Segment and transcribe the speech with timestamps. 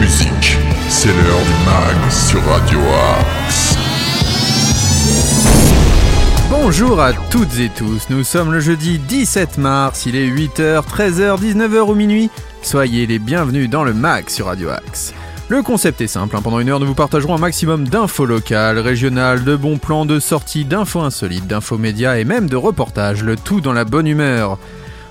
[0.00, 0.58] musique.
[0.88, 2.78] C'est l'heure du mag sur Radio
[3.18, 3.76] Axe.
[6.50, 11.40] Bonjour à toutes et tous, nous sommes le jeudi 17 mars, il est 8h, 13h,
[11.40, 12.30] 19h ou minuit.
[12.62, 15.14] Soyez les bienvenus dans le MAG sur Radio Axe.
[15.48, 16.42] Le concept est simple, hein.
[16.42, 20.20] pendant une heure nous vous partagerons un maximum d'infos locales, régionales, de bons plans, de
[20.20, 24.58] sorties, d'infos insolites, d'infos médias et même de reportages, le tout dans la bonne humeur.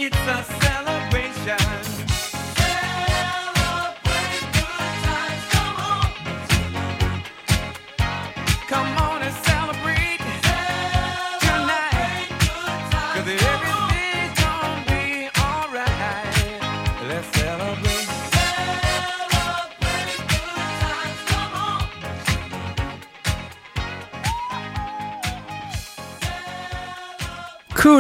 [0.02, 0.60] It's a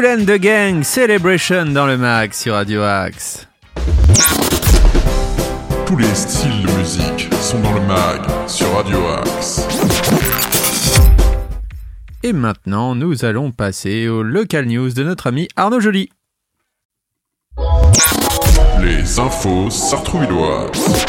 [0.00, 3.46] Cool and the Gang Celebration dans le mag sur Radio Axe.
[5.84, 9.66] Tous les styles de musique sont dans le mag sur Radio Axe.
[12.22, 16.08] Et maintenant, nous allons passer au local news de notre ami Arnaud Joly.
[18.82, 21.04] Les infos sartrouvilloises.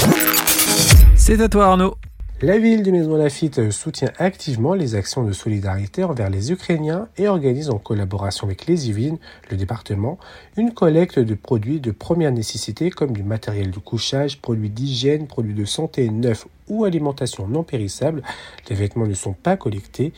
[1.15, 1.95] C'est à toi Arnaud.
[2.43, 7.69] La ville de Maison-Lafitte soutient activement les actions de solidarité envers les Ukrainiens et organise
[7.69, 9.19] en collaboration avec les Yvelines,
[9.51, 10.17] le département,
[10.57, 15.53] une collecte de produits de première nécessité comme du matériel de couchage, produits d'hygiène, produits
[15.53, 18.23] de santé neufs ou alimentation non périssable.
[18.71, 20.11] Les vêtements ne sont pas collectés.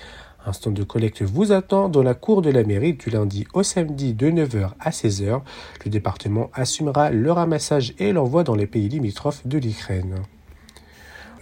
[0.45, 3.63] Un stand de collecte vous attend dans la cour de la mairie du lundi au
[3.63, 5.41] samedi de 9h à 16h.
[5.83, 10.15] Le département assumera le ramassage et l'envoi dans les pays limitrophes de l'Ukraine.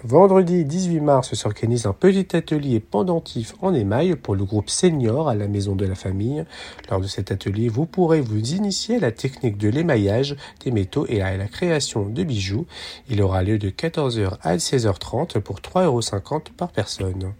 [0.04, 5.36] Vendredi 18 mars s'organise un petit atelier pendentif en émail pour le groupe senior à
[5.36, 6.44] la Maison de la Famille.
[6.90, 11.06] Lors de cet atelier, vous pourrez vous initier à la technique de l'émaillage des métaux
[11.08, 12.66] et à la création de bijoux.
[13.10, 17.34] Il aura lieu de 14h à 16h30 pour 3,50 euros par personne.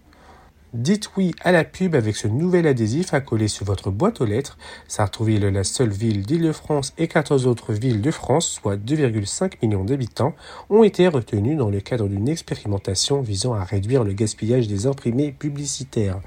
[0.74, 4.26] Dites oui à la pub avec ce nouvel adhésif à coller sur votre boîte aux
[4.26, 4.58] lettres.
[4.88, 10.34] Sartrouville la seule ville d'Île-de-France et 14 autres villes de France, soit 2,5 millions d'habitants,
[10.70, 15.34] ont été retenues dans le cadre d'une expérimentation visant à réduire le gaspillage des imprimés
[15.34, 16.22] publicitaires.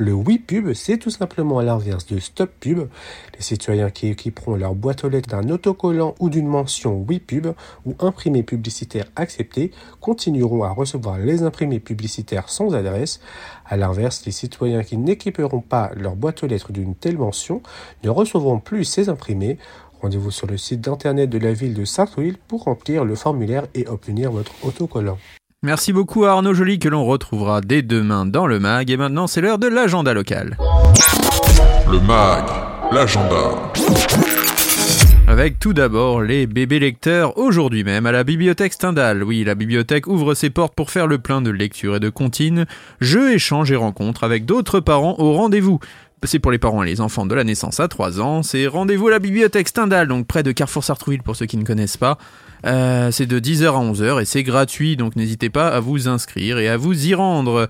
[0.00, 2.88] Le oui pub, c'est tout simplement à l'inverse de stop pub.
[3.34, 7.48] Les citoyens qui équiperont leur boîte aux lettres d'un autocollant ou d'une mention oui pub
[7.84, 13.18] ou imprimé publicitaire accepté continueront à recevoir les imprimés publicitaires sans adresse.
[13.66, 17.60] À l'inverse, les citoyens qui n'équiperont pas leur boîte aux lettres d'une telle mention
[18.04, 19.58] ne recevront plus ces imprimés.
[20.00, 23.88] Rendez-vous sur le site d'internet de la ville de Sartreville pour remplir le formulaire et
[23.88, 25.18] obtenir votre autocollant.
[25.64, 28.88] Merci beaucoup à Arnaud Joly que l'on retrouvera dès demain dans le mag.
[28.90, 30.56] Et maintenant, c'est l'heure de l'agenda local.
[31.90, 32.44] Le mag,
[32.92, 33.72] l'agenda.
[35.26, 39.24] Avec tout d'abord les bébés lecteurs aujourd'hui même à la bibliothèque Stendhal.
[39.24, 42.66] Oui, la bibliothèque ouvre ses portes pour faire le plein de lecture et de comptines,
[43.00, 45.80] jeux, échanges et rencontres avec d'autres parents au rendez-vous.
[46.22, 48.44] C'est pour les parents et les enfants de la naissance à 3 ans.
[48.44, 51.64] C'est rendez-vous à la bibliothèque Stendhal, donc près de Carrefour Sartrouville pour ceux qui ne
[51.64, 52.16] connaissent pas.
[52.66, 56.58] Euh, c'est de 10h à 11h et c'est gratuit, donc n'hésitez pas à vous inscrire
[56.58, 57.68] et à vous y rendre.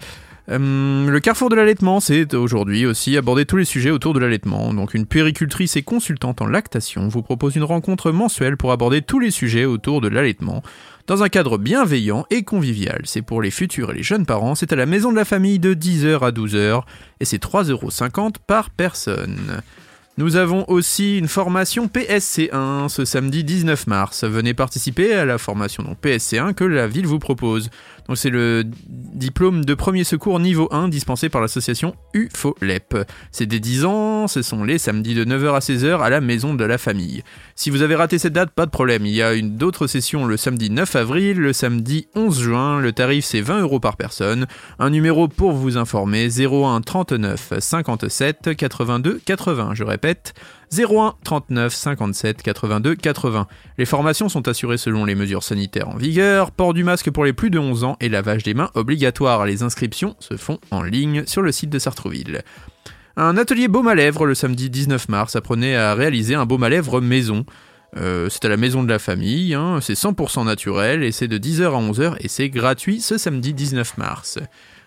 [0.51, 4.73] Euh, le carrefour de l'allaitement, c'est aujourd'hui aussi aborder tous les sujets autour de l'allaitement.
[4.73, 9.19] Donc une puéricultrice et consultante en lactation vous propose une rencontre mensuelle pour aborder tous
[9.19, 10.63] les sujets autour de l'allaitement
[11.07, 13.03] dans un cadre bienveillant et convivial.
[13.05, 15.59] C'est pour les futurs et les jeunes parents, c'est à la maison de la famille
[15.59, 16.83] de 10h à 12h
[17.21, 19.63] et c'est 3,50€ par personne.
[20.19, 24.25] Nous avons aussi une formation PSC1 ce samedi 19 mars.
[24.25, 27.71] Venez participer à la formation donc PSC1 que la ville vous propose.
[28.15, 32.97] C'est le diplôme de premier secours niveau 1 dispensé par l'association UFOLEP.
[33.33, 36.55] C'est des 10 ans, ce sont les samedis de 9h à 16h à la maison
[36.55, 37.23] de la famille.
[37.55, 40.25] Si vous avez raté cette date, pas de problème, il y a une d'autres sessions
[40.25, 44.47] le samedi 9 avril, le samedi 11 juin, le tarif c'est 20 euros par personne.
[44.79, 49.73] Un numéro pour vous informer 01 39 57 82 80.
[49.75, 50.35] Je répète
[50.77, 53.47] 01 39 57 82 80.
[53.79, 57.33] Les formations sont assurées selon les mesures sanitaires en vigueur, port du masque pour les
[57.33, 59.47] plus de 11 ans et lavage des mains obligatoire.
[59.47, 62.43] Les inscriptions se font en ligne sur le site de Sartrouville.
[63.17, 66.69] Un atelier baume à lèvres le samedi 19 mars apprenait à réaliser un baume à
[66.69, 67.45] lèvres maison.
[67.97, 69.79] Euh, c'est à la maison de la famille, hein.
[69.81, 73.97] c'est 100% naturel et c'est de 10h à 11h et c'est gratuit ce samedi 19
[73.97, 74.39] mars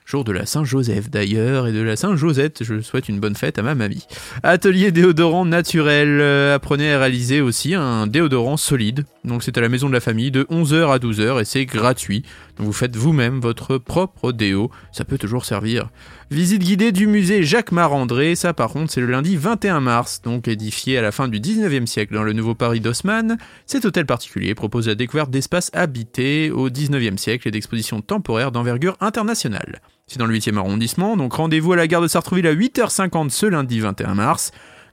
[0.05, 3.61] jour de la Saint-Joseph d'ailleurs, et de la Saint-Josette, je souhaite une bonne fête à
[3.61, 4.05] ma mamie.
[4.43, 9.69] Atelier déodorant naturel, euh, apprenez à réaliser aussi un déodorant solide, donc c'est à la
[9.69, 12.23] maison de la famille de 11h à 12h et c'est gratuit,
[12.57, 15.89] donc vous faites vous-même votre propre déo, ça peut toujours servir.
[16.31, 20.47] Visite guidée du musée Jacques Marandré, ça par contre c'est le lundi 21 mars, donc
[20.47, 23.37] édifié à la fin du 19e siècle dans le nouveau Paris d'Haussmann.
[23.65, 28.97] Cet hôtel particulier propose la découverte d'espaces habités au 19e siècle et d'expositions temporaires d'envergure
[29.01, 29.81] internationale.
[30.07, 33.45] C'est dans le 8e arrondissement, donc rendez-vous à la gare de Sartreville à 8h50 ce
[33.45, 34.51] lundi 21 mars.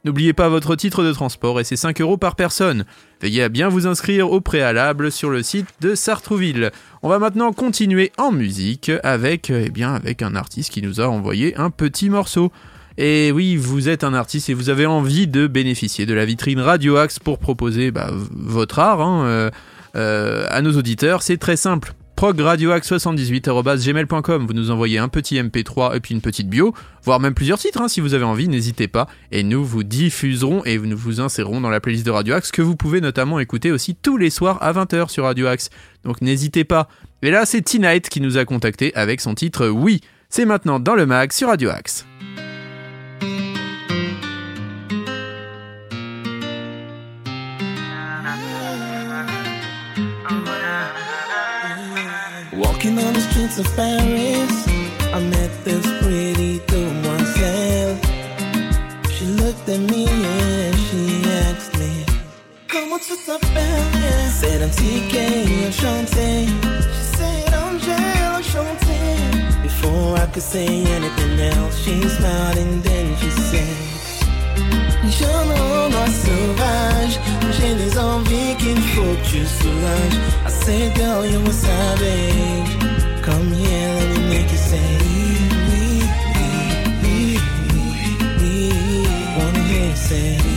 [0.08, 2.86] N'oubliez pas votre titre de transport et c'est 5 euros par personne.
[3.20, 6.70] Veillez à bien vous inscrire au préalable sur le site de Sartrouville.
[7.02, 11.54] On va maintenant continuer en musique avec, eh avec un artiste qui nous a envoyé
[11.58, 12.50] un petit morceau.
[12.96, 16.60] Et oui, vous êtes un artiste et vous avez envie de bénéficier de la vitrine
[16.60, 19.50] Radio Axe pour proposer bah, votre art hein, euh,
[19.94, 21.20] euh, à nos auditeurs.
[21.20, 24.46] C'est très simple progradioax78.gmail.com.
[24.48, 27.80] Vous nous envoyez un petit MP3 et puis une petite bio, voire même plusieurs titres
[27.80, 29.06] hein, si vous avez envie, n'hésitez pas.
[29.30, 32.60] Et nous vous diffuserons et nous vous insérerons dans la playlist de Radio Axe que
[32.60, 35.70] vous pouvez notamment écouter aussi tous les soirs à 20h sur Radio Axe.
[36.02, 36.88] Donc n'hésitez pas.
[37.22, 40.00] Et là, c'est T-Night qui nous a contacté avec son titre Oui.
[40.28, 42.04] C'est maintenant dans le mag sur Radio Axe.
[52.78, 54.68] Walking on the streets of Paris,
[55.12, 57.98] I met this pretty demoiselle.
[59.10, 61.02] She looked at me and she
[61.42, 62.06] asked me,
[62.68, 64.30] "Come on Comment tu t'appelles?
[64.40, 65.14] Said I'm TK
[65.66, 66.30] Enchanté.
[66.94, 69.00] She said Angèle Enchanté.
[69.64, 70.68] Before I could say
[70.98, 73.76] anything else, she smiled and then she said,
[75.02, 77.18] Je suis sauvage,
[77.56, 80.37] j'ai des envies qu'il faut que tu soulages.
[80.68, 83.22] Said, girl, you a savage.
[83.22, 84.88] Come here, let me make you say,
[85.70, 85.82] we,
[86.34, 86.48] we,
[87.02, 87.14] we,
[88.38, 88.52] we.
[89.38, 90.47] Wanna hear you say,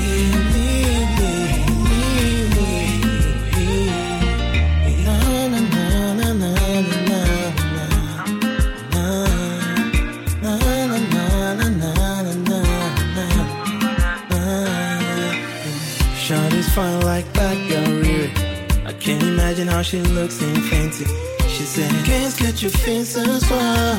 [19.61, 21.05] imagine how she looks in fancy.
[21.47, 23.97] She said, Qu'est-ce que tu fais ce soir?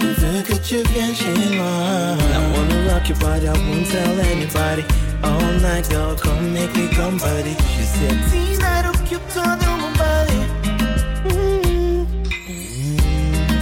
[0.00, 1.14] Je veux que tu viennes.
[1.14, 4.84] I wanna rock your body, I won't tell anybody.
[5.22, 7.54] All night, girl, come make me come buddy.
[7.74, 10.40] She said, Tonight, occupe-toi de mon body.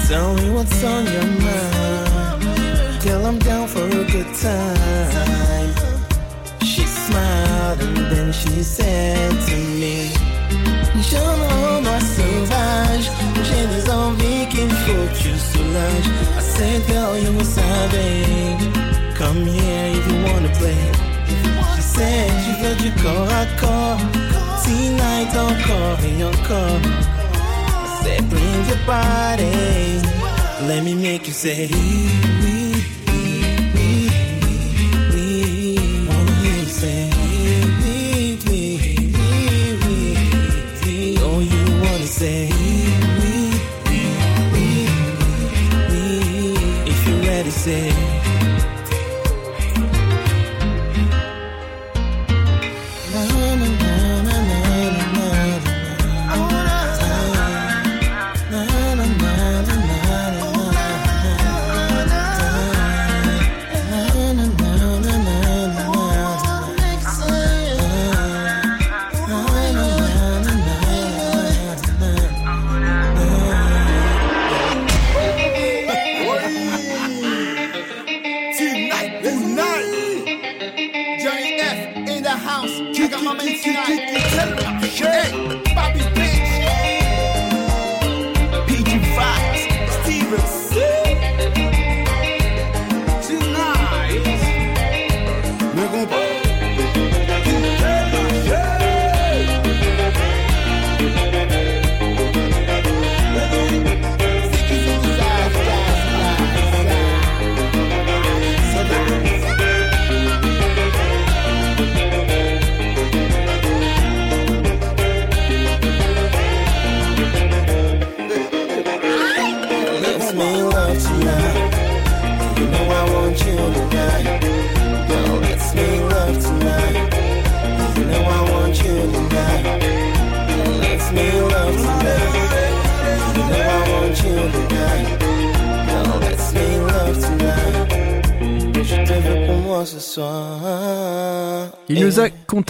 [0.09, 3.02] Tell me what's on your mind.
[3.02, 5.75] Girl, I'm down for a good time.
[6.62, 10.29] She smiled and then she said to me
[11.11, 11.16] Je
[11.85, 13.11] m'en sauvage
[13.47, 18.64] J'ai des envies qu'il faut que tu soulages I said girl you a savage
[19.19, 20.83] Come here if you wanna play
[21.76, 24.00] She said je veux du corps à corps
[24.64, 30.02] Tonight encore et encore I said bring your body
[30.69, 31.69] Let me make you say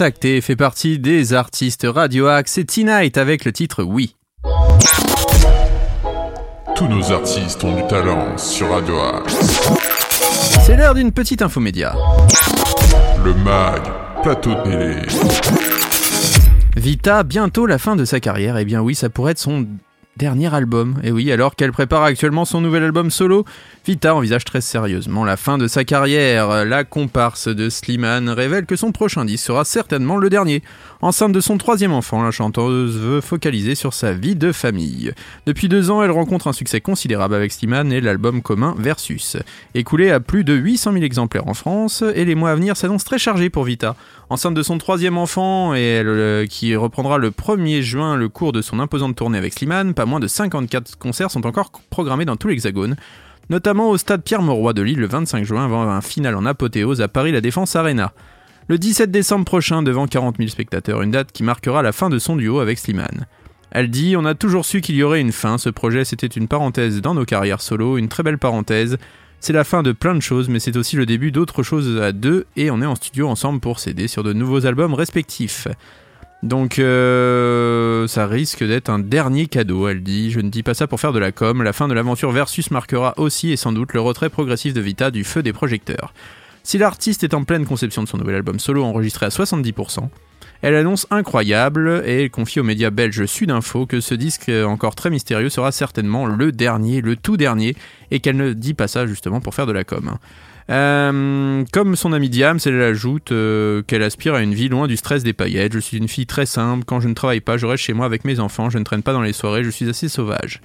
[0.01, 2.53] contacté et fait partie des artistes Radio Axe.
[2.53, 4.15] C'est T-Night avec le titre Oui.
[6.75, 9.69] Tous nos artistes ont du talent sur Radio Axe.
[10.65, 11.95] C'est l'heure d'une petite info média.
[13.23, 13.83] Le MAG,
[14.23, 14.95] plateau télé.
[16.75, 18.57] Vita, bientôt la fin de sa carrière.
[18.57, 19.67] Eh bien oui, ça pourrait être son
[20.17, 20.99] dernier album.
[21.03, 23.45] Et oui, alors qu'elle prépare actuellement son nouvel album solo,
[23.85, 26.65] Vita envisage très sérieusement la fin de sa carrière.
[26.65, 30.61] La comparse de Slimane révèle que son prochain disque sera certainement le dernier.
[31.03, 35.13] Enceinte de son troisième enfant, la chanteuse veut focaliser sur sa vie de famille.
[35.47, 39.35] Depuis deux ans, elle rencontre un succès considérable avec Slimane et l'album commun Versus.
[39.73, 43.05] Écoulé à plus de 800 000 exemplaires en France, et les mois à venir s'annoncent
[43.05, 43.95] très chargés pour Vita.
[44.29, 48.61] Enceinte de son troisième enfant, et euh, qui reprendra le 1er juin le cours de
[48.61, 52.47] son imposante tournée avec Slimane, pas moins de 54 concerts sont encore programmés dans tout
[52.47, 52.95] l'Hexagone
[53.49, 57.09] notamment au stade Pierre-Mauroy de Lille le 25 juin avant un final en apothéose à
[57.09, 58.13] Paris La Défense Arena.
[58.71, 62.17] Le 17 décembre prochain devant 40 000 spectateurs, une date qui marquera la fin de
[62.19, 63.25] son duo avec Slimane.
[63.69, 66.47] Elle dit On a toujours su qu'il y aurait une fin, ce projet c'était une
[66.47, 68.97] parenthèse dans nos carrières solo, une très belle parenthèse.
[69.41, 72.13] C'est la fin de plein de choses, mais c'est aussi le début d'autres choses à
[72.13, 75.67] deux, et on est en studio ensemble pour s'aider sur de nouveaux albums respectifs.
[76.41, 80.31] Donc euh, ça risque d'être un dernier cadeau, elle dit.
[80.31, 81.61] Je ne dis pas ça pour faire de la com.
[81.61, 85.11] La fin de l'aventure Versus marquera aussi et sans doute le retrait progressif de Vita
[85.11, 86.13] du feu des projecteurs.
[86.63, 90.09] Si l'artiste est en pleine conception de son nouvel album solo enregistré à 70%,
[90.61, 95.09] elle annonce incroyable et elle confie aux médias belges Sudinfo que ce disque encore très
[95.09, 97.75] mystérieux sera certainement le dernier, le tout dernier,
[98.11, 100.17] et qu'elle ne dit pas ça justement pour faire de la com.
[100.69, 104.95] Euh, comme son amie Diams, elle ajoute euh, qu'elle aspire à une vie loin du
[104.97, 105.73] stress des paillettes.
[105.73, 108.05] Je suis une fille très simple, quand je ne travaille pas, je reste chez moi
[108.05, 110.61] avec mes enfants, je ne traîne pas dans les soirées, je suis assez sauvage.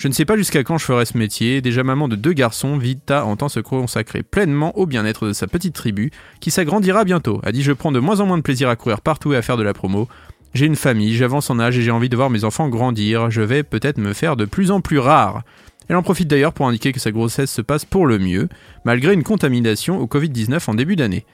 [0.00, 1.60] Je ne sais pas jusqu'à quand je ferai ce métier.
[1.60, 5.74] Déjà maman de deux garçons, Vita entend se consacrer pleinement au bien-être de sa petite
[5.74, 7.38] tribu, qui s'agrandira bientôt.
[7.42, 9.42] A dit je prends de moins en moins de plaisir à courir partout et à
[9.42, 10.08] faire de la promo.
[10.54, 13.30] J'ai une famille, j'avance en âge et j'ai envie de voir mes enfants grandir.
[13.30, 15.42] Je vais peut-être me faire de plus en plus rare.
[15.90, 18.48] Elle en profite d'ailleurs pour indiquer que sa grossesse se passe pour le mieux,
[18.86, 21.26] malgré une contamination au Covid-19 en début d'année.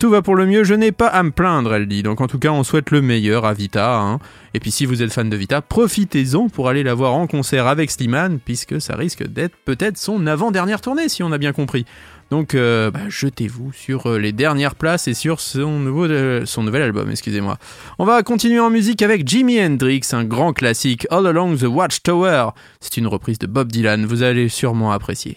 [0.00, 2.02] Tout va pour le mieux, je n'ai pas à me plaindre, elle dit.
[2.02, 3.96] Donc en tout cas, on souhaite le meilleur à Vita.
[3.96, 4.18] Hein.
[4.52, 7.66] Et puis si vous êtes fan de Vita, profitez-en pour aller la voir en concert
[7.68, 11.86] avec Slimane, puisque ça risque d'être peut-être son avant-dernière tournée, si on a bien compris.
[12.30, 16.64] Donc euh, bah, jetez-vous sur euh, les dernières places et sur son, nouveau, euh, son
[16.64, 17.58] nouvel album, excusez-moi.
[17.98, 22.48] On va continuer en musique avec Jimi Hendrix, un grand classique, All Along the Watchtower.
[22.80, 25.36] C'est une reprise de Bob Dylan, vous allez sûrement apprécier.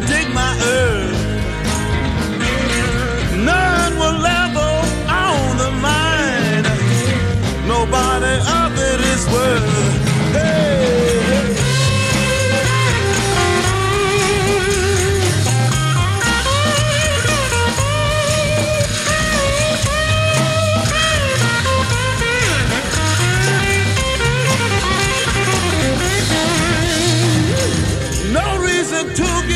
[29.03, 29.50] reason to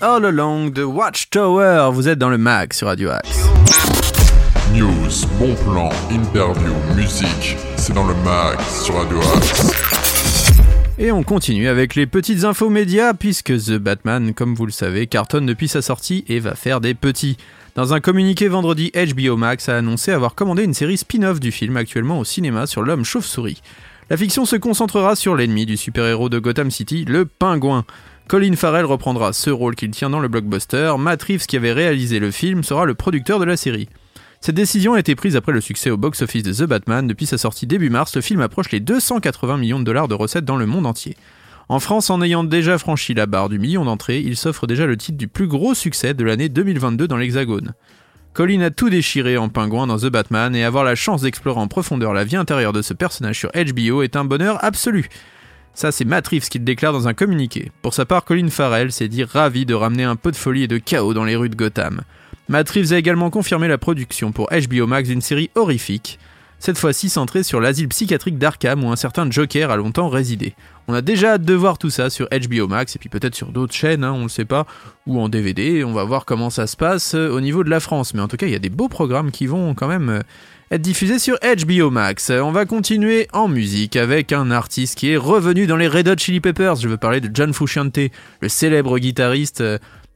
[0.00, 1.90] All Along the Watchtower.
[1.92, 3.48] Vous êtes dans le mag sur Radio Axe.
[4.72, 9.70] News, bon plan, interview, musique, c'est dans le mag sur Radio Axe.
[10.98, 15.06] Et on continue avec les petites infos médias, puisque The Batman, comme vous le savez,
[15.06, 17.36] cartonne depuis sa sortie et va faire des petits.
[17.74, 21.76] Dans un communiqué vendredi, HBO Max a annoncé avoir commandé une série spin-off du film
[21.76, 23.62] actuellement au cinéma sur l'homme chauve-souris.
[24.10, 27.84] La fiction se concentrera sur l'ennemi du super-héros de Gotham City, le pingouin.
[28.26, 32.18] Colin Farrell reprendra ce rôle qu'il tient dans le blockbuster, Matt Reeves qui avait réalisé
[32.18, 33.88] le film sera le producteur de la série.
[34.40, 37.06] Cette décision a été prise après le succès au box-office de The Batman.
[37.06, 40.44] Depuis sa sortie début mars, le film approche les 280 millions de dollars de recettes
[40.46, 41.16] dans le monde entier.
[41.68, 44.96] En France, en ayant déjà franchi la barre du million d'entrées, il s'offre déjà le
[44.96, 47.74] titre du plus gros succès de l'année 2022 dans l'Hexagone.
[48.32, 51.68] Colin a tout déchiré en pingouin dans The Batman et avoir la chance d'explorer en
[51.68, 55.08] profondeur la vie intérieure de ce personnage sur HBO est un bonheur absolu.
[55.74, 57.72] Ça, c'est Matt qui le déclare dans un communiqué.
[57.82, 60.68] Pour sa part, Colin Farrell s'est dit ravi de ramener un peu de folie et
[60.68, 62.02] de chaos dans les rues de Gotham.
[62.48, 66.18] Matt a également confirmé la production pour HBO Max d'une série horrifique,
[66.60, 70.54] cette fois-ci centrée sur l'asile psychiatrique d'Arkham où un certain Joker a longtemps résidé.
[70.86, 73.48] On a déjà hâte de voir tout ça sur HBO Max et puis peut-être sur
[73.48, 74.66] d'autres chaînes, hein, on le sait pas,
[75.06, 77.80] ou en DVD, on va voir comment ça se passe euh, au niveau de la
[77.80, 78.14] France.
[78.14, 80.22] Mais en tout cas, il y a des beaux programmes qui vont quand même
[80.78, 82.30] diffusés sur HBO Max.
[82.30, 86.18] On va continuer en musique avec un artiste qui est revenu dans les Red Hot
[86.18, 86.76] Chili Peppers.
[86.76, 87.98] Je veux parler de John Frusciante,
[88.40, 89.62] le célèbre guitariste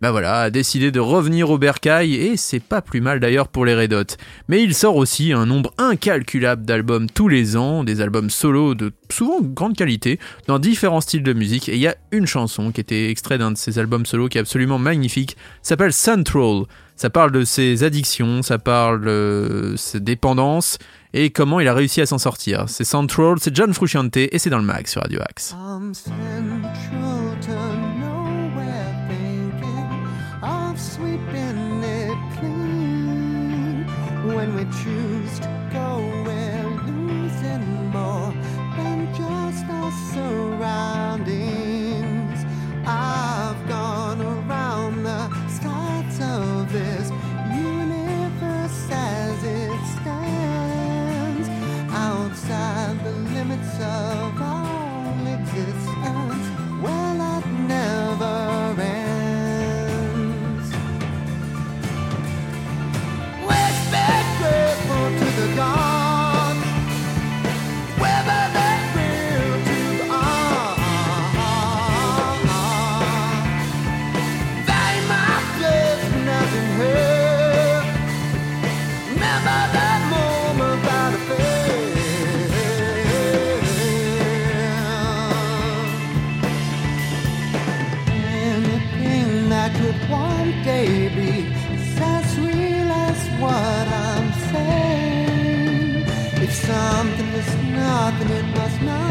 [0.00, 3.64] bah voilà, a décidé de revenir au bercail et c'est pas plus mal d'ailleurs pour
[3.64, 4.16] les Red Hot.
[4.48, 8.92] Mais il sort aussi un nombre incalculable d'albums tous les ans, des albums solo de
[9.10, 11.68] souvent grande qualité, dans différents styles de musique.
[11.68, 14.38] Et il y a une chanson qui était extrait d'un de ces albums solo qui
[14.38, 16.62] est absolument magnifique, s'appelle Central.
[16.98, 20.78] Ça parle de ses addictions, ça parle de ses dépendances
[21.14, 22.64] et comment il a réussi à s'en sortir.
[22.66, 25.54] C'est Central, c'est John Frusciante et c'est dans le mag sur Radio Axe.
[34.26, 36.02] When we choose to go,
[37.92, 38.34] more
[38.76, 39.64] than just
[98.10, 99.07] nothing, it must not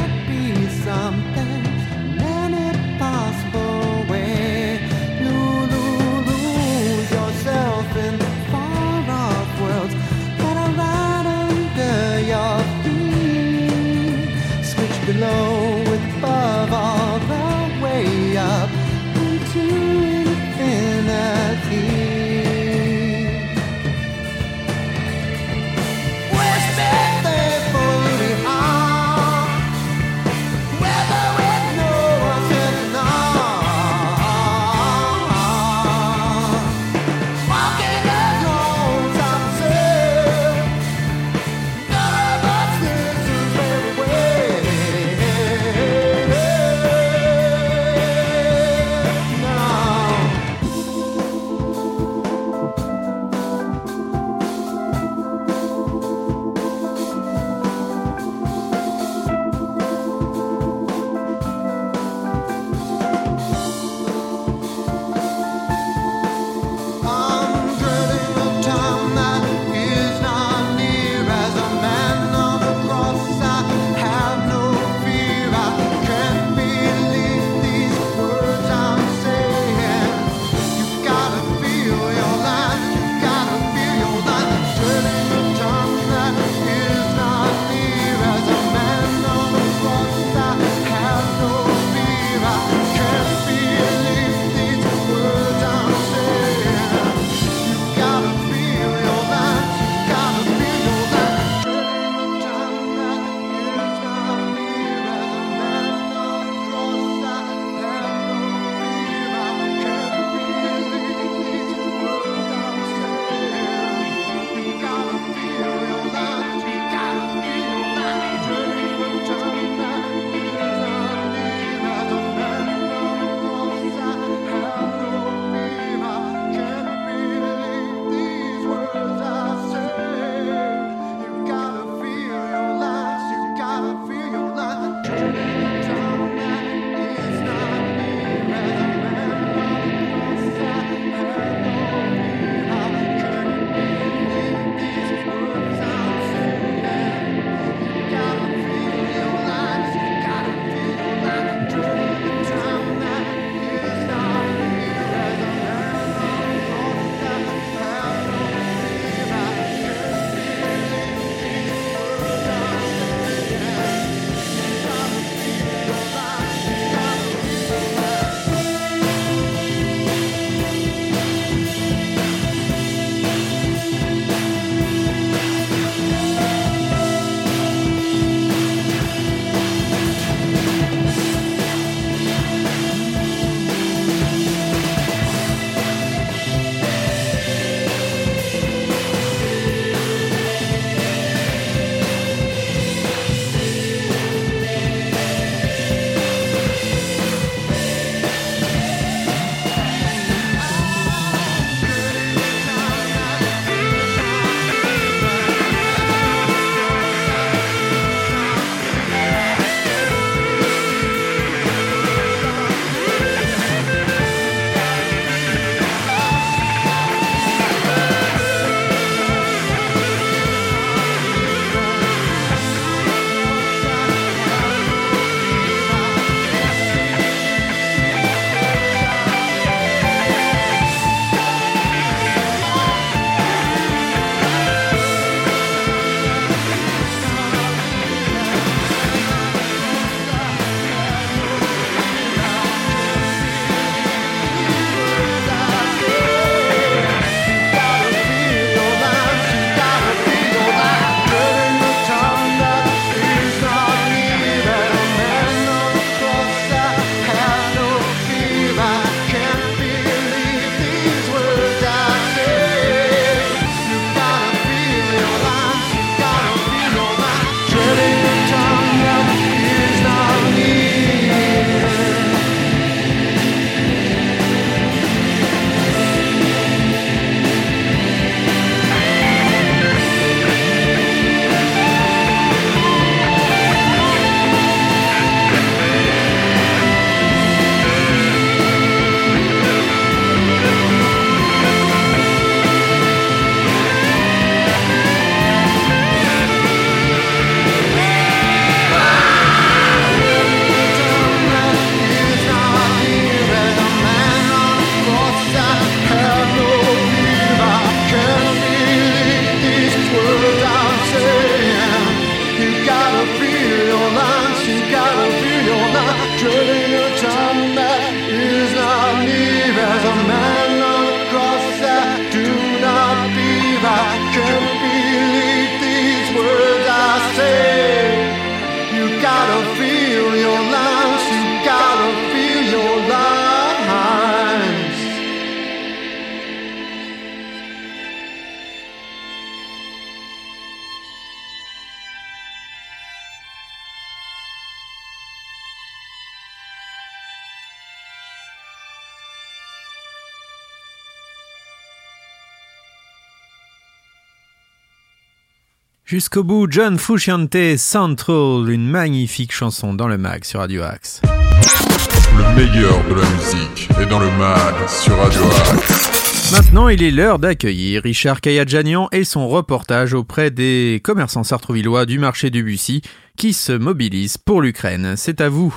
[356.18, 361.22] Jusqu'au bout, John Frusciante Central, une magnifique chanson dans le mag sur Radio Axe.
[361.24, 366.52] Le meilleur de la musique est dans le mag sur Radio Axe.
[366.52, 372.18] Maintenant, il est l'heure d'accueillir Richard Kayadjanian et son reportage auprès des commerçants sartrouvillois du
[372.18, 373.04] marché du Bussy
[373.38, 375.14] qui se mobilisent pour l'Ukraine.
[375.18, 375.72] C'est à vous.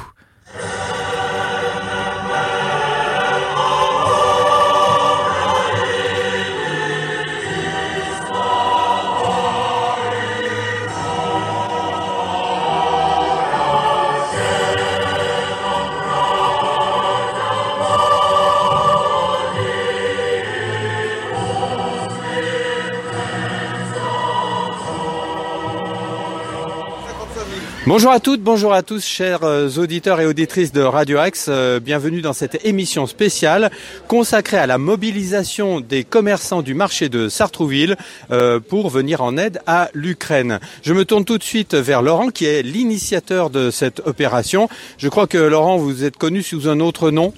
[27.86, 31.46] Bonjour à toutes, bonjour à tous, chers euh, auditeurs et auditrices de Radio Axe.
[31.48, 33.70] Euh, bienvenue dans cette émission spéciale
[34.06, 37.96] consacrée à la mobilisation des commerçants du marché de Sartrouville
[38.32, 40.60] euh, pour venir en aide à l'Ukraine.
[40.82, 44.68] Je me tourne tout de suite vers Laurent qui est l'initiateur de cette opération.
[44.98, 47.32] Je crois que Laurent, vous êtes connu sous un autre nom.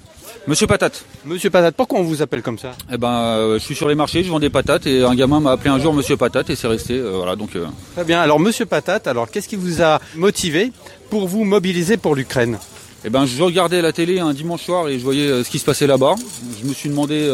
[0.48, 1.04] Monsieur Patate.
[1.24, 3.94] Monsieur Patate, pourquoi on vous appelle comme ça Eh ben, euh, je suis sur les
[3.94, 6.56] marchés, je vends des patates et un gamin m'a appelé un jour Monsieur Patate et
[6.56, 6.94] c'est resté.
[6.98, 8.20] euh, voilà, donc euh, Très bien.
[8.20, 10.72] Alors Monsieur Patate, alors qu'est-ce qui vous a motivé
[11.10, 12.58] pour vous mobiliser pour l'Ukraine?
[13.04, 15.64] Eh ben, je regardais la télé un dimanche soir et je voyais ce qui se
[15.64, 16.16] passait là-bas.
[16.60, 17.28] Je me suis demandé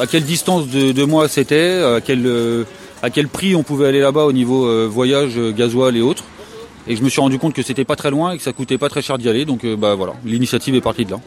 [0.00, 2.28] à quelle distance de, de moi c'était, à quel
[3.02, 6.24] à quel prix on pouvait aller là-bas au niveau voyage, gasoil et autres.
[6.88, 8.78] Et je me suis rendu compte que c'était pas très loin et que ça coûtait
[8.78, 9.44] pas très cher d'y aller.
[9.44, 11.20] Donc bah voilà, l'initiative est partie de là.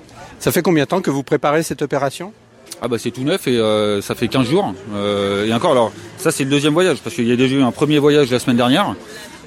[0.43, 2.33] Ça fait combien de temps que vous préparez cette opération?
[2.81, 4.73] Ah bah c'est tout neuf et euh, ça fait 15 jours.
[4.93, 7.61] Euh, et encore alors, ça c'est le deuxième voyage parce qu'il y a déjà eu
[7.61, 8.93] un premier voyage la semaine dernière.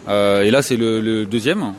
[0.09, 1.75] Euh, et là c'est le, le deuxième.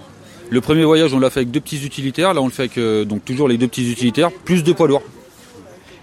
[0.51, 2.36] Le premier voyage on l'a fait avec deux petits utilitaires.
[2.36, 5.01] Là on le fait avec donc toujours les deux petits utilitaires plus deux poids lourds.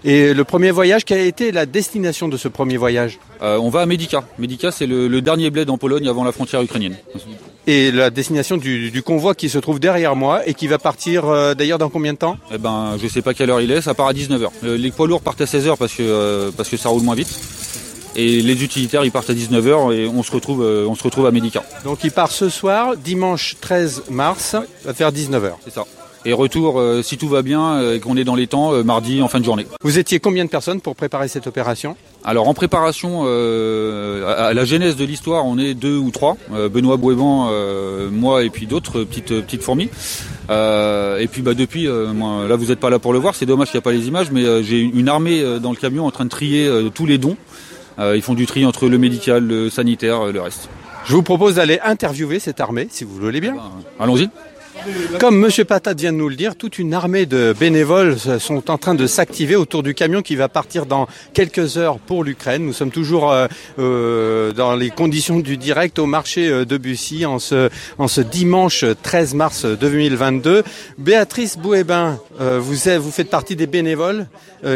[0.03, 3.17] Et le premier voyage, quelle a été la destination de ce premier voyage?
[3.39, 4.25] On va à Medica.
[4.39, 6.97] Medica c'est le, le dernier bled en Pologne avant la frontière ukrainienne.
[7.67, 11.25] Et la destination du, du convoi qui se trouve derrière moi et qui va partir
[11.25, 12.37] euh, d'ailleurs dans combien de temps?
[12.53, 14.49] Eh ben je sais pas quelle heure il est, ça part à 19h.
[14.63, 17.39] les poids lourds partent à 16h parce que euh, parce que ça roule moins vite.
[18.15, 21.25] Et les utilitaires ils partent à 19h et on se retrouve euh, on se retrouve
[21.25, 21.63] à Medica.
[21.83, 24.55] Donc il part ce soir, dimanche 13 mars,
[24.87, 25.53] à faire 19h.
[25.63, 25.85] C'est ça.
[26.27, 28.83] Et retour, euh, si tout va bien euh, et qu'on est dans les temps, euh,
[28.83, 29.67] mardi en fin de journée.
[29.81, 31.95] Vous étiez combien de personnes pour préparer cette opération?
[32.23, 36.37] Alors en préparation à, à la genèse de l'histoire, on est deux ou trois.
[36.73, 37.51] Benoît Bouéban,
[38.11, 39.89] moi et puis d'autres petites petites fourmis.
[40.49, 43.69] Et puis bah depuis, moi, là vous n'êtes pas là pour le voir, c'est dommage
[43.69, 46.25] qu'il n'y a pas les images, mais j'ai une armée dans le camion en train
[46.25, 47.37] de trier tous les dons.
[47.99, 50.67] Ils font du tri entre le médical, le sanitaire, le reste.
[51.05, 53.53] Je vous propose d'aller interviewer cette armée, si vous le voulez bien.
[53.53, 54.29] Ben, Allons-y.
[55.19, 58.77] Comme Monsieur Patate vient de nous le dire, toute une armée de bénévoles sont en
[58.77, 62.65] train de s'activer autour du camion qui va partir dans quelques heures pour l'Ukraine.
[62.65, 63.47] Nous sommes toujours euh,
[63.79, 67.69] euh, dans les conditions du direct au marché euh, de Bussy en ce,
[68.21, 70.63] dimanche 13 mars 2022.
[70.97, 74.27] Béatrice Bouébin, vous, vous faites partie des bénévoles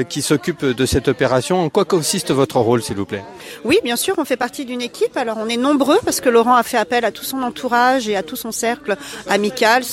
[0.07, 1.63] qui s'occupent de cette opération.
[1.63, 3.23] En quoi consiste votre rôle, s'il vous plaît?
[3.65, 5.17] Oui, bien sûr, on fait partie d'une équipe.
[5.17, 8.15] Alors, on est nombreux parce que Laurent a fait appel à tout son entourage et
[8.15, 9.83] à tout son cercle amical,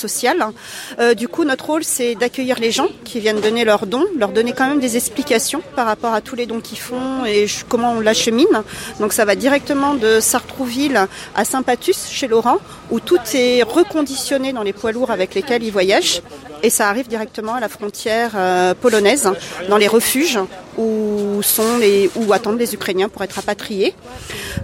[0.99, 4.29] Euh, du coup, notre rôle, c'est d'accueillir les gens qui viennent donner leurs dons, leur
[4.29, 7.93] donner quand même des explications par rapport à tous les dons qu'ils font et comment
[7.93, 8.47] on l'achemine.
[8.99, 12.57] Donc, ça va directement de Sartrouville à Saint-Patus chez Laurent,
[12.91, 16.21] où tout est reconditionné dans les poids lourds avec lesquels ils voyagent.
[16.63, 19.29] Et ça arrive directement à la frontière euh, polonaise,
[19.69, 20.39] dans les refuges
[20.77, 23.93] où sont les, où attendent les Ukrainiens pour être rapatriés.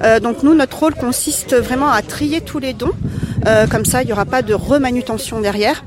[0.04, 2.94] Euh, donc nous, notre rôle consiste vraiment à trier tous les dons.
[3.46, 5.84] Euh, comme ça, il n'y aura pas de remanutention derrière.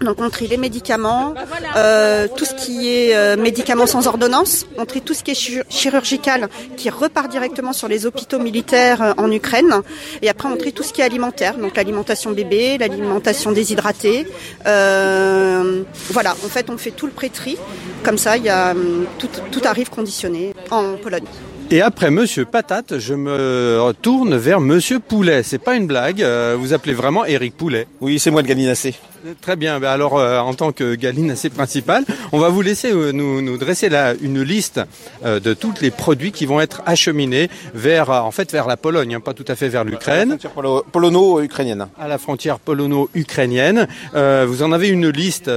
[0.00, 1.34] Donc on trie les médicaments,
[1.76, 5.34] euh, tout ce qui est euh, médicaments sans ordonnance, on trie tout ce qui est
[5.34, 9.72] chir- chirurgical qui repart directement sur les hôpitaux militaires euh, en Ukraine,
[10.20, 14.26] et après on trie tout ce qui est alimentaire, donc l'alimentation bébé, l'alimentation déshydratée.
[14.64, 17.56] Voilà, en fait on fait tout le pré-tri,
[18.02, 21.24] comme ça il y a, hum, tout, tout arrive conditionné en Pologne.
[21.70, 25.42] Et après Monsieur Patate, je me retourne vers Monsieur Poulet.
[25.42, 26.22] C'est pas une blague.
[26.22, 27.88] euh, vous appelez vraiment Eric Poulet.
[28.00, 28.94] Oui, c'est moi le Galinacé.
[29.40, 29.80] Très bien.
[29.80, 33.40] Ben alors, euh, en tant que galine assez principale, on va vous laisser euh, nous,
[33.42, 34.78] nous dresser là une liste
[35.24, 39.20] de tous les produits qui vont être acheminés vers, en fait, vers la Pologne, hein,
[39.20, 41.88] pas tout à fait vers l'Ukraine, Polo- Polono-ukrainienne.
[41.98, 43.88] à la frontière polono-ukrainienne.
[44.12, 45.50] Vous en avez une liste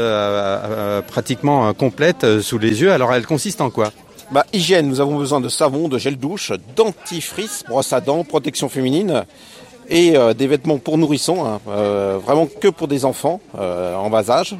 [1.07, 2.91] pratiquement complète sous les yeux.
[2.91, 3.91] Alors, elle consiste en quoi?
[4.29, 8.67] Bah, hygiène, nous avons besoin de savon, de gel douche, dentifrice, brosse à dents, protection
[8.67, 9.23] féminine
[9.87, 14.09] et euh, des vêtements pour nourrissons, hein, euh, vraiment que pour des enfants euh, en
[14.09, 14.57] bas âge.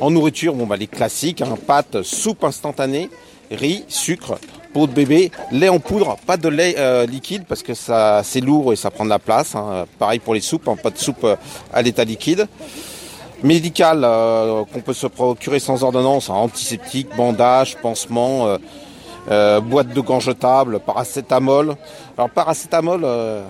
[0.00, 3.08] En nourriture, bon, bah, les classiques, hein, pâtes, soupe instantanée,
[3.50, 4.38] riz, sucre,
[4.74, 6.76] Peau de bébé, lait en poudre, pas de lait
[7.08, 9.56] liquide parce que ça c'est lourd et ça prend de la place.
[9.56, 9.84] hein.
[9.98, 11.26] Pareil pour les soupes, hein, pas de soupe
[11.72, 12.46] à l'état liquide.
[13.42, 14.02] Médical
[14.72, 18.58] qu'on peut se procurer sans ordonnance, hein, antiseptique, bandage, pansement,
[19.28, 21.76] euh, boîte de gants jetables, paracétamol.
[22.16, 23.44] Alors paracétamol, euh,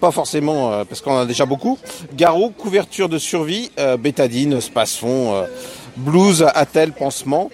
[0.00, 1.78] pas forcément euh, parce qu'on en a déjà beaucoup.
[2.14, 5.46] Garrot, couverture de survie, bétadine, spasfon,
[5.96, 7.50] blouse, attel, pansement.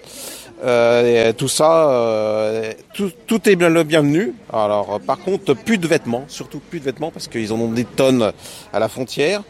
[0.61, 4.35] Tout ça, tout, tout est bien le bienvenu.
[4.53, 7.85] Alors, par contre, plus de vêtements, surtout plus de vêtements parce qu'ils en ont des
[7.85, 8.33] tonnes
[8.73, 9.43] à la frontière.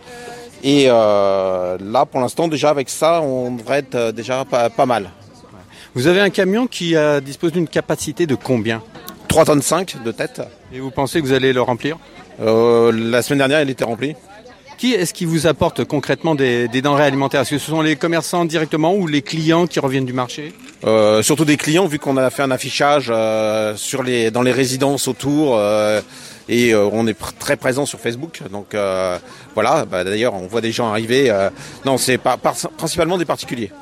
[0.63, 5.09] Et là, pour l'instant, déjà avec ça, on devrait être déjà pas mal.
[5.99, 8.85] Vous avez un camion qui euh, dispose d'une capacité de combien?
[9.27, 10.41] 3 tonnes 5 de tête.
[10.73, 11.99] Et vous pensez que vous allez le remplir?
[12.41, 14.15] Euh, la semaine dernière, il était rempli.
[14.77, 17.41] Qui est-ce qui vous apporte concrètement des, des denrées alimentaires?
[17.41, 20.53] Est-ce que ce sont les commerçants directement ou les clients qui reviennent du marché?
[20.87, 24.53] Euh, surtout des clients, vu qu'on a fait un affichage euh, sur les, dans les
[24.53, 25.57] résidences autour.
[25.59, 26.01] euh,
[26.49, 28.41] et on est pr- très présent sur Facebook.
[28.53, 28.75] Donc
[29.55, 31.31] voilà, bah, d'ailleurs, on voit des gens arriver.
[31.85, 33.73] non, c'est pas, par- principalement des particuliers.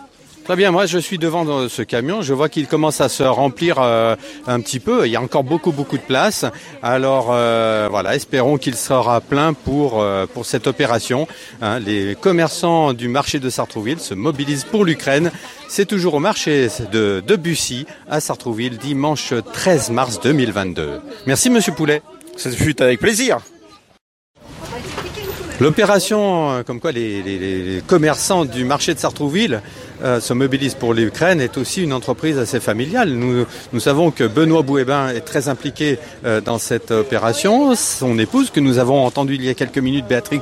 [0.46, 3.78] Très bien, moi je suis devant ce camion, je vois qu'il commence à se remplir
[3.80, 4.14] euh,
[4.46, 6.44] un petit peu, il y a encore beaucoup beaucoup de place.
[6.84, 11.26] Alors euh, voilà, espérons qu'il sera plein pour, euh, pour cette opération.
[11.62, 11.80] hein.
[11.80, 15.32] les commerçants du marché de Sartrouville se mobilisent pour l'Ukraine.
[15.68, 21.00] C'est toujours au marché de, de Bussy à Sartrouville, dimanche 13 mars 2022.
[21.26, 22.02] Merci Monsieur Poulet.
[22.36, 23.38] Ça fut avec plaisir.
[25.58, 29.62] L'opération, euh, comme quoi les, les- les commerçants du marché de Sartrouville
[30.02, 33.10] euh, se mobilisent pour l'Ukraine, est aussi une entreprise assez familiale.
[33.10, 37.74] Nous, nous savons que Benoît Bouébin est très impliqué euh, dans cette opération.
[37.74, 40.40] Son épouse, que nous avons entendu il y a quelques minutes, Béatrix,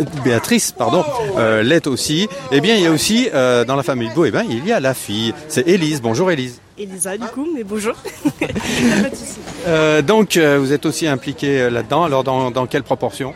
[0.00, 1.04] euh, Béatrice, pardon,
[1.36, 2.28] euh, l'est aussi.
[2.50, 5.34] Eh bien, il y a aussi dans la famille Bouébin, il y a la fille.
[5.48, 6.00] C'est Élise.
[6.00, 6.60] Bonjour Élise.
[6.78, 7.94] Elisa, du coup, mais bonjour.
[10.06, 12.04] Donc, vous êtes aussi impliqué là-dedans.
[12.04, 13.34] Alors, dans, dans quelle proportion?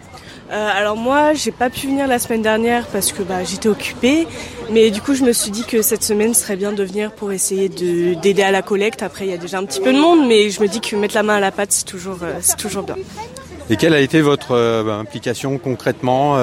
[0.51, 4.29] Euh, alors moi, j'ai pas pu venir la semaine dernière parce que bah, j'étais occupée,
[4.71, 7.33] mais du coup, je me suis dit que cette semaine serait bien de venir pour
[7.33, 9.03] essayer de d'aider à la collecte.
[9.03, 10.95] Après, il y a déjà un petit peu de monde, mais je me dis que
[10.95, 12.97] mettre la main à la pâte, c'est toujours, euh, c'est toujours bien.
[13.69, 16.37] Et quelle a été votre euh, bah, implication concrètement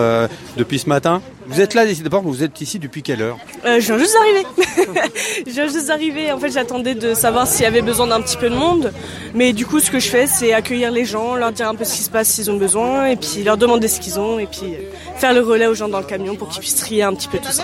[0.57, 1.21] depuis ce matin?
[1.47, 5.11] Vous êtes là d'abord, vous êtes ici depuis quelle heure Euh, je viens juste d'arriver.
[5.47, 6.31] je viens juste d'arriver.
[6.31, 8.91] En fait, j'attendais de savoir s'il y avait besoin d'un petit peu de monde.
[9.33, 11.85] Mais du coup, ce que je fais, c'est accueillir les gens, leur dire un peu
[11.85, 14.45] ce qui se passe s'ils ont besoin, et puis leur demander ce qu'ils ont, et
[14.47, 14.75] puis
[15.17, 17.37] faire le relais aux gens dans le camion pour qu'ils puissent trier un petit peu
[17.39, 17.63] tout ça.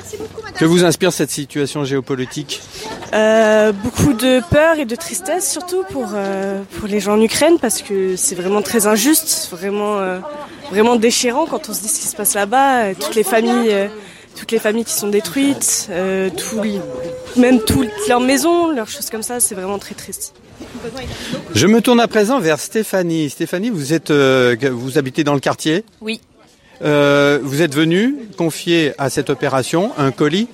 [0.57, 2.61] Que vous inspire cette situation géopolitique
[3.13, 7.57] Euh, beaucoup de peur et de tristesse surtout pour euh, pour les gens en Ukraine
[7.59, 10.19] parce que c'est vraiment très injuste, vraiment euh,
[10.71, 13.71] vraiment déchirant quand on se dit ce qui se passe là-bas, euh, toutes les familles
[13.71, 13.87] euh,
[14.39, 16.29] toutes les familles qui sont détruites, euh,
[17.35, 20.33] même toutes leurs maisons, leurs choses comme ça, c'est vraiment très triste.
[21.53, 23.29] Je me tourne à présent vers Stéphanie.
[23.29, 26.21] Stéphanie, vous êtes, euh, vous habitez dans le quartier Oui.
[26.81, 30.47] Euh, vous êtes venue confier à cette opération un colis.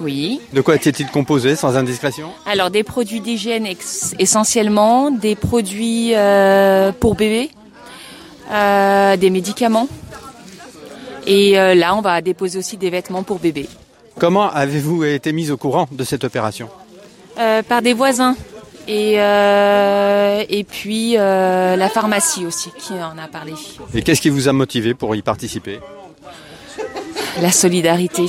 [0.00, 0.40] Oui.
[0.52, 2.30] De quoi était-il composé, sans indiscrétion?
[2.46, 3.66] Alors des produits d'hygiène
[4.18, 7.50] essentiellement, des produits euh, pour bébé,
[8.50, 9.88] euh, des médicaments.
[11.26, 13.68] Et euh, là, on va déposer aussi des vêtements pour bébé.
[14.18, 16.68] Comment avez-vous été mise au courant de cette opération?
[17.38, 18.36] Euh, par des voisins.
[18.86, 23.54] Et, et puis la pharmacie aussi qui en a parlé.
[23.94, 25.80] Et qu'est-ce qui vous a motivé pour y participer?
[27.40, 28.26] La solidarité.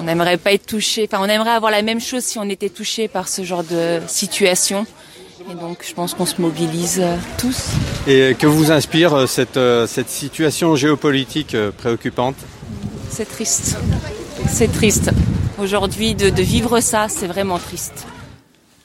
[0.00, 2.68] On n'aimerait pas être touché, enfin on aimerait avoir la même chose si on était
[2.70, 4.86] touché par ce genre de situation.
[5.50, 7.70] Et donc je pense qu'on se mobilise euh, tous.
[8.06, 12.36] Et que vous inspire euh, cette, euh, cette situation géopolitique préoccupante?
[13.08, 13.78] C'est triste.
[14.46, 15.10] C'est triste.
[15.58, 18.06] Aujourd'hui, de, de vivre ça, c'est vraiment triste.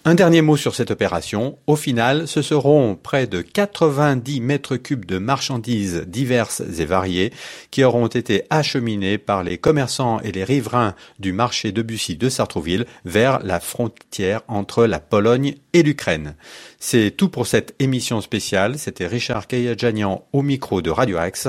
[0.06, 1.58] Un dernier mot sur cette opération.
[1.66, 7.32] Au final, ce seront près de 90 mètres cubes de marchandises diverses et variées
[7.72, 12.28] qui auront été acheminées par les commerçants et les riverains du marché de Bussy de
[12.28, 16.36] Sartrouville vers la frontière entre la Pologne et l'Ukraine.
[16.80, 18.78] C'est tout pour cette émission spéciale.
[18.80, 21.48] C'était Richard Kayadjanian au micro de Radio Axe.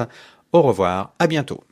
[0.52, 1.64] Au revoir, à bientôt.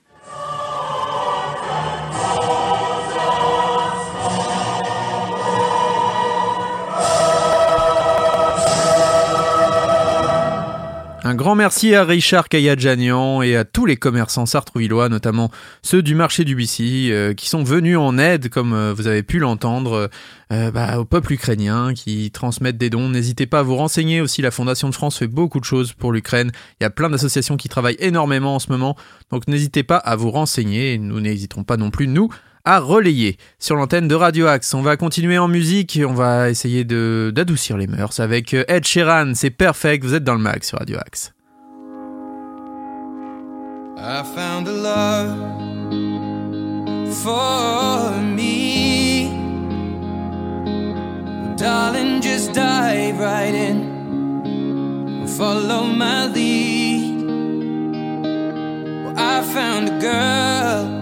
[11.25, 16.17] Un grand merci à Richard Kayadjanian et à tous les commerçants sartrouvillois, notamment ceux du
[16.17, 20.11] marché du Bissy, euh, qui sont venus en aide, comme euh, vous avez pu l'entendre,
[20.53, 23.09] euh, bah, au peuple ukrainien, qui transmettent des dons.
[23.09, 26.11] N'hésitez pas à vous renseigner aussi, la Fondation de France fait beaucoup de choses pour
[26.11, 26.51] l'Ukraine.
[26.81, 28.97] Il y a plein d'associations qui travaillent énormément en ce moment,
[29.31, 32.31] donc n'hésitez pas à vous renseigner, nous n'hésiterons pas non plus, nous,
[32.65, 34.73] à relayer sur l'antenne de Radio Axe.
[34.75, 39.33] On va continuer en musique, on va essayer d'adoucir les mœurs avec euh, Ed Sheeran,
[39.35, 41.33] c'est perfect, vous êtes dans le mag sur Radio Axe.
[43.99, 45.37] I found a love
[47.23, 49.31] for me.
[51.57, 53.93] Darling, just dive right in.
[59.17, 61.02] I found a girl,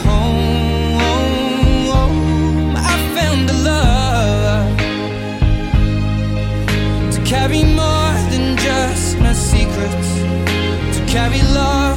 [11.11, 11.90] carry love,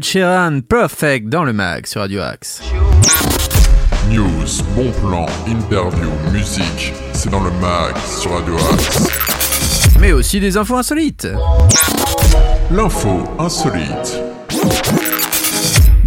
[0.00, 2.62] Ed Sheeran, perfect dans le mag sur Radio Axe.
[4.08, 9.06] News, bon plan, interview, musique, c'est dans le mag sur Radio Axe.
[10.00, 11.28] Mais aussi des infos insolites.
[12.70, 14.22] L'info insolite.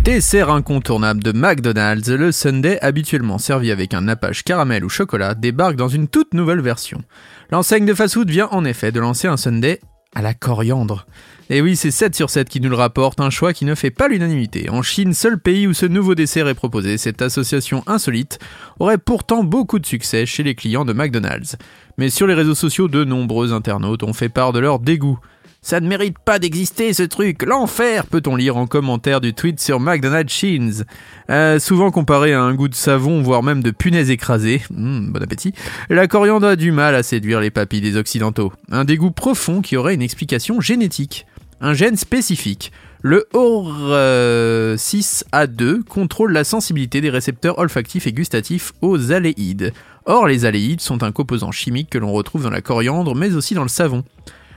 [0.03, 5.75] Dessert incontournable de McDonald's, le Sunday habituellement servi avec un nappage caramel ou chocolat débarque
[5.75, 7.03] dans une toute nouvelle version.
[7.51, 9.79] L'enseigne de fast-food vient en effet de lancer un Sunday
[10.15, 11.05] à la coriandre.
[11.49, 13.91] Et oui, c'est 7 sur 7 qui nous le rapporte, un choix qui ne fait
[13.91, 14.69] pas l'unanimité.
[14.69, 18.39] En Chine, seul pays où ce nouveau dessert est proposé, cette association insolite
[18.79, 21.57] aurait pourtant beaucoup de succès chez les clients de McDonald's.
[21.97, 25.19] Mais sur les réseaux sociaux, de nombreux internautes ont fait part de leur dégoût.
[25.65, 29.79] Ça ne mérite pas d'exister ce truc, l'enfer, peut-on lire en commentaire du tweet sur
[29.79, 30.83] McDonald's Sheens.
[31.29, 35.23] Euh, souvent comparé à un goût de savon, voire même de punaise écrasée, Hmm, bon
[35.23, 35.53] appétit,
[35.89, 38.51] la coriandre a du mal à séduire les papilles des Occidentaux.
[38.71, 41.25] Un dégoût profond qui aurait une explication génétique.
[41.65, 42.73] Un gène spécifique.
[43.01, 49.71] Le OR6A2 contrôle la sensibilité des récepteurs olfactifs et gustatifs aux aléides.
[50.05, 53.53] Or, les aléides sont un composant chimique que l'on retrouve dans la coriandre, mais aussi
[53.53, 54.03] dans le savon.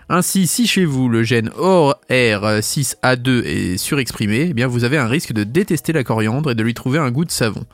[0.09, 5.33] Ainsi, si chez vous le gène OR6A2 est surexprimé, eh bien vous avez un risque
[5.33, 7.65] de détester la coriandre et de lui trouver un goût de savon.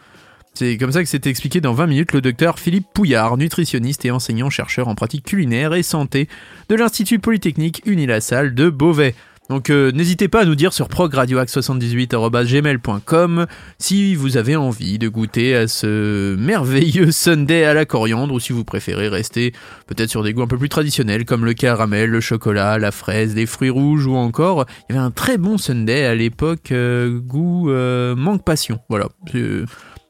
[0.54, 4.10] C'est comme ça que c'est expliqué dans 20 minutes le docteur Philippe Pouillard, nutritionniste et
[4.10, 6.28] enseignant-chercheur en pratique culinaire et santé
[6.68, 9.14] de l'Institut Polytechnique Unilassal de Beauvais.
[9.48, 13.46] Donc euh, n'hésitez pas à nous dire sur progradioax78.gmail.com
[13.78, 18.52] si vous avez envie de goûter à ce merveilleux sundae à la coriandre ou si
[18.52, 19.52] vous préférez rester
[19.86, 23.34] peut-être sur des goûts un peu plus traditionnels comme le caramel, le chocolat, la fraise,
[23.34, 27.18] les fruits rouges ou encore il y avait un très bon sundae à l'époque euh,
[27.18, 28.78] goût euh, manque passion.
[28.88, 29.08] Voilà.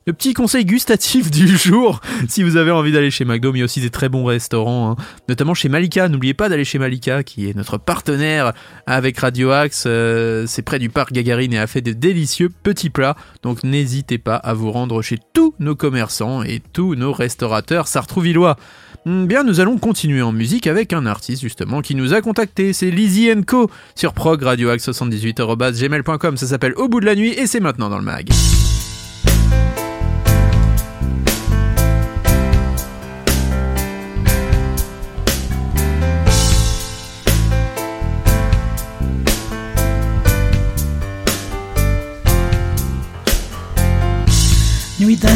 [0.05, 3.61] Le petit conseil gustatif du jour, si vous avez envie d'aller chez McDo, mais il
[3.61, 4.97] y a aussi des très bons restaurants, hein.
[5.29, 6.09] notamment chez Malika.
[6.09, 8.53] N'oubliez pas d'aller chez Malika, qui est notre partenaire
[8.87, 9.85] avec Radio Axe.
[9.87, 13.17] Euh, c'est près du parc Gagarine et a fait des délicieux petits plats.
[13.45, 18.57] Donc n'hésitez pas à vous rendre chez tous nos commerçants et tous nos restaurateurs sartrouvillois.
[19.05, 22.73] Hmm, Bien, nous allons continuer en musique avec un artiste justement qui nous a contacté.
[22.73, 26.37] C'est Lizzy Co sur progradioaxe78.gmail.com.
[26.37, 28.29] Ça s'appelle Au bout de la nuit et c'est maintenant dans le mag.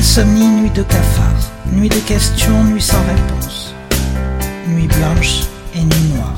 [0.06, 3.74] Nuit d'insomnie, nuit de cafard, nuit de questions, nuit sans réponse,
[4.68, 5.40] nuit blanche
[5.74, 6.36] et nuit noire.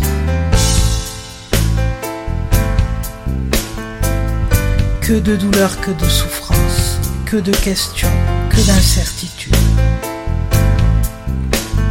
[5.03, 8.09] Que de douleur, que de souffrance, que de questions,
[8.49, 9.55] que d'incertitudes,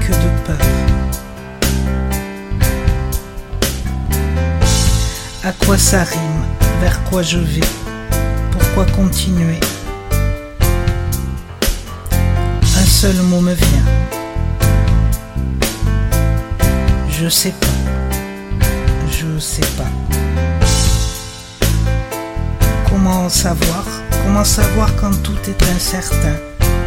[0.02, 0.58] que de peur.
[5.44, 6.46] À quoi ça rime?
[6.82, 7.70] Vers quoi je vais?
[8.52, 9.60] Pourquoi continuer?
[13.02, 13.86] Seul mot me vient.
[17.12, 17.78] Je sais pas.
[19.12, 19.92] Je sais pas.
[22.90, 23.86] Comment savoir?
[24.24, 26.38] Comment savoir quand tout est incertain?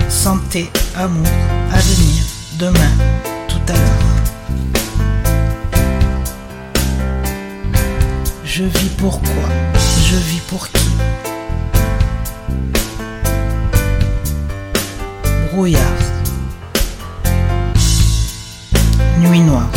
[0.08, 1.28] Santé, amour,
[1.72, 2.24] avenir,
[2.58, 2.92] demain,
[3.46, 4.06] tout à l'heure.
[8.44, 9.48] Je vis pourquoi
[10.08, 10.90] Je vis pour qui?
[19.18, 19.68] Nuit noire.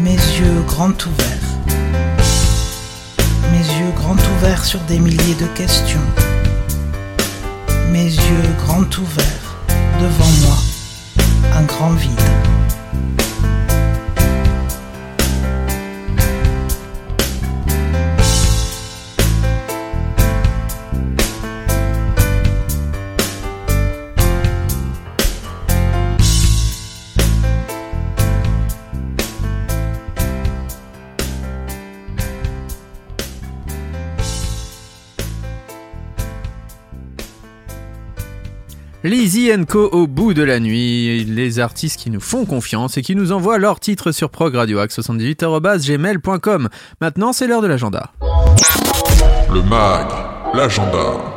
[0.00, 1.50] Mes yeux grands ouverts.
[3.50, 5.98] Mes yeux grands ouverts sur des milliers de questions.
[7.90, 9.56] Mes yeux grands ouverts
[9.98, 10.58] devant moi.
[11.56, 12.63] Un grand vide.
[39.68, 43.30] Co au bout de la nuit, les artistes qui nous font confiance et qui nous
[43.30, 46.70] envoient leurs titres sur progradioax78.gmail.com.
[47.02, 48.10] Maintenant, c'est l'heure de l'agenda.
[49.52, 50.06] Le mag,
[50.54, 51.34] l'agenda.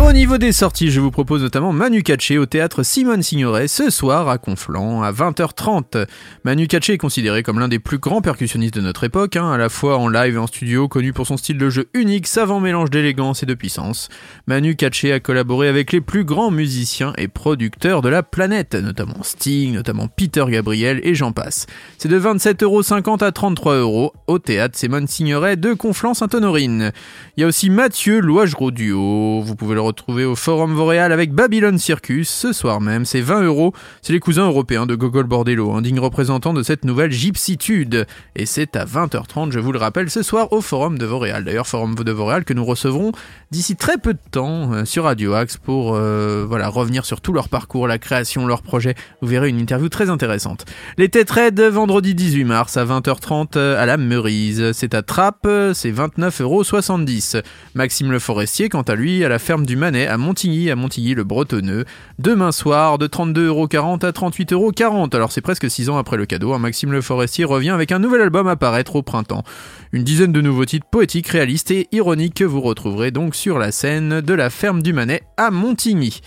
[0.00, 3.90] Au niveau des sorties, je vous propose notamment Manu Katché au théâtre Simone Signoret ce
[3.90, 6.06] soir à Conflans à 20h30.
[6.44, 9.58] Manu Katché est considéré comme l'un des plus grands percussionnistes de notre époque, hein, à
[9.58, 12.60] la fois en live et en studio, connu pour son style de jeu unique, savant
[12.60, 14.08] mélange d'élégance et de puissance.
[14.46, 19.22] Manu Katché a collaboré avec les plus grands musiciens et producteurs de la planète, notamment
[19.22, 21.66] Sting, notamment Peter Gabriel et j'en passe.
[21.98, 26.92] C'est de 27,50€ à 33€ au théâtre Simone Signoret de Conflans-Sainte-Honorine.
[27.36, 31.32] Il y a aussi Mathieu Loigereau Duo, vous pouvez le retrouver au Forum Vauréal avec
[31.32, 33.06] Babylon Circus ce soir même.
[33.06, 33.72] C'est 20 euros.
[34.02, 38.06] C'est les cousins européens de Gogol Bordello, un digne représentant de cette nouvelle gypsitude.
[38.36, 41.44] Et c'est à 20h30, je vous le rappelle, ce soir au Forum de Vauréal.
[41.44, 43.12] D'ailleurs, Forum de Vauréal que nous recevrons
[43.50, 47.32] d'ici très peu de temps euh, sur Radio Axe pour euh, voilà revenir sur tout
[47.32, 48.94] leur parcours, la création, leur projet.
[49.22, 50.66] Vous verrez une interview très intéressante.
[50.98, 51.32] Les têtes
[51.70, 54.72] vendredi 18 mars à 20h30 euh, à la Meurise.
[54.72, 57.42] C'est à Trappes, c'est 29,70€.
[57.74, 61.14] Maxime Le Forestier, quant à lui, à la ferme du Manet à Montigny, à Montigny
[61.14, 61.84] le Bretonneux.
[62.18, 65.14] Demain soir, de 32,40€ à 38,40€.
[65.16, 66.52] Alors c'est presque 6 ans après le cadeau.
[66.52, 66.58] hein.
[66.58, 69.44] Maxime Le Forestier revient avec un nouvel album à paraître au printemps.
[69.92, 73.72] Une dizaine de nouveaux titres poétiques, réalistes et ironiques que vous retrouverez donc sur la
[73.72, 76.20] scène de la ferme du Manet à Montigny.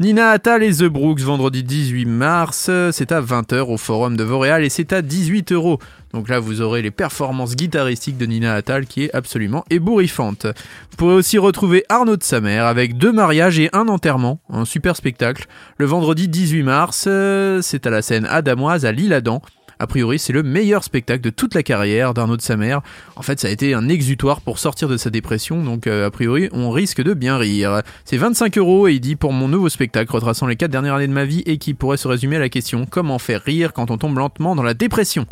[0.00, 4.62] Nina Attal et The Brooks, vendredi 18 mars, c'est à 20h au Forum de Vauréal
[4.62, 5.80] et c'est à 18 euros.
[6.12, 10.46] Donc là, vous aurez les performances guitaristiques de Nina Attal qui est absolument ébouriffante.
[10.90, 14.64] Vous pourrez aussi retrouver Arnaud de sa mère avec deux mariages et un enterrement, un
[14.64, 15.46] super spectacle.
[15.78, 19.42] Le vendredi 18 mars, euh, c'est à la scène Adamoise à Lille-Adam.
[19.78, 22.80] A priori, c'est le meilleur spectacle de toute la carrière d'Arnaud de sa mère.
[23.16, 26.10] En fait, ça a été un exutoire pour sortir de sa dépression, donc euh, a
[26.10, 27.82] priori, on risque de bien rire.
[28.04, 31.06] C'est 25 euros et il dit pour mon nouveau spectacle retraçant les 4 dernières années
[31.06, 33.90] de ma vie et qui pourrait se résumer à la question comment faire rire quand
[33.90, 35.26] on tombe lentement dans la dépression?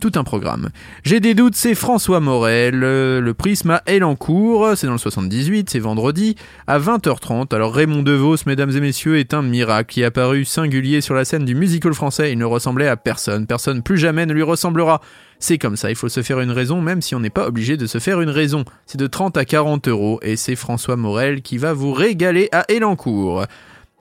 [0.00, 0.68] Tout un programme.
[1.04, 5.70] J'ai des doutes, c'est François Morel, euh, le prisme à Elancourt, c'est dans le 78,
[5.70, 6.36] c'est vendredi,
[6.66, 7.54] à 20h30.
[7.54, 11.24] Alors Raymond DeVos, mesdames et messieurs, est un miracle qui est apparu singulier sur la
[11.24, 12.32] scène du musical français.
[12.32, 15.00] Il ne ressemblait à personne, personne plus jamais ne lui ressemblera.
[15.40, 17.76] C'est comme ça, il faut se faire une raison, même si on n'est pas obligé
[17.76, 18.64] de se faire une raison.
[18.86, 22.64] C'est de 30 à 40 euros, et c'est François Morel qui va vous régaler à
[22.72, 23.44] Elancourt.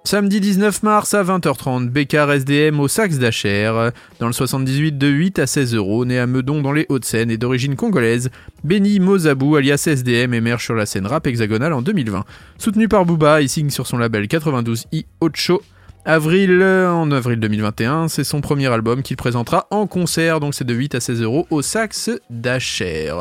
[0.03, 3.89] Samedi 19 mars à 20h30, Bécard SDM au Saxe d'Acher.
[4.19, 7.37] Dans le 78 de 8 à 16 euros, né à Meudon dans les Hauts-de-Seine et
[7.37, 8.29] d'origine congolaise,
[8.63, 12.23] Benny Mozabou alias SDM émerge sur la scène rap hexagonale en 2020.
[12.57, 15.61] Soutenu par Booba, il signe sur son label 92i Ocho.
[16.09, 20.73] Avril, en avril 2021, c'est son premier album qu'il présentera en concert, donc c'est de
[20.73, 23.13] 8 à 16 euros au Saxe d'Acher.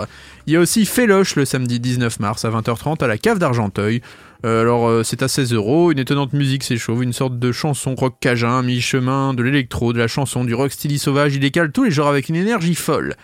[0.46, 4.02] Il y a aussi Féloche le samedi 19 mars à 20h30 à la cave d'Argenteuil.
[4.46, 7.96] Euh, alors euh, c'est à 16 euros, une étonnante musique s'échauffe, une sorte de chanson
[7.96, 11.82] rock cajun, mi-chemin, de l'électro, de la chanson, du rock style sauvage, il décale tous
[11.82, 13.16] les genres avec une énergie folle.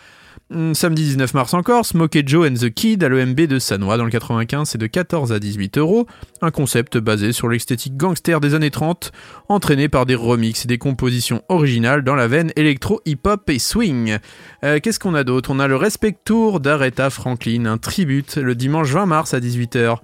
[0.52, 4.04] Hum, Samedi 19 mars encore, Smokey Joe and the Kid à l'EMB de Sanois dans
[4.04, 6.06] le 95, c'est de 14 à 18 euros.
[6.42, 9.12] Un concept basé sur l'esthétique gangster des années 30,
[9.48, 14.18] entraîné par des remixes et des compositions originales dans la veine électro, hip-hop et swing.
[14.64, 15.50] Euh, Qu'est-ce qu'on a d'autre?
[15.52, 20.00] On a le Respect Tour d'Aretha Franklin, un tribute le dimanche 20 mars à 18h.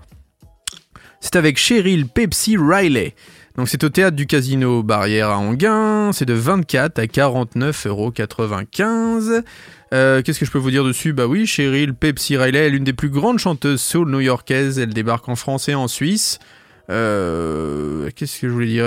[1.21, 3.15] C'est avec Cheryl Pepsi Riley.
[3.57, 9.43] Donc c'est au théâtre du Casino Barrière à Anguin, c'est de 24 à 49,95€.
[9.93, 11.13] Euh, Qu'est-ce que je peux vous dire dessus?
[11.13, 15.29] Bah oui, Cheryl Pepsi Riley est l'une des plus grandes chanteuses soul new-yorkaises, elle débarque
[15.29, 16.39] en France et en Suisse.
[16.91, 18.87] Euh, Qu'est-ce que je voulais dire?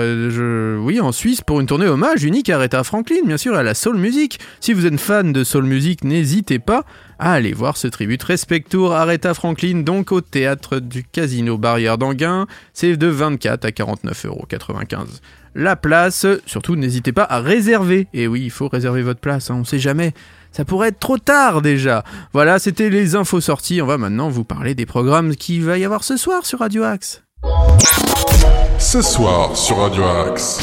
[0.82, 3.74] Oui, en Suisse pour une tournée hommage unique à Aretha Franklin, bien sûr, à la
[3.74, 4.40] soul music.
[4.60, 6.84] Si vous êtes fan de soul music, n'hésitez pas
[7.18, 12.46] à aller voir ce tribute Respectour Aretha Franklin, donc au théâtre du Casino Barrière d'Anguin.
[12.72, 15.20] C'est de 24 à 49,95€.
[15.54, 18.08] La place, surtout n'hésitez pas à réserver.
[18.12, 20.12] Et oui, il faut réserver votre place, hein, on sait jamais.
[20.50, 22.04] Ça pourrait être trop tard déjà.
[22.32, 23.80] Voilà, c'était les infos sorties.
[23.80, 26.82] On va maintenant vous parler des programmes qu'il va y avoir ce soir sur Radio
[26.82, 27.22] Axe.
[28.78, 30.60] Ce soir sur Radio Axe.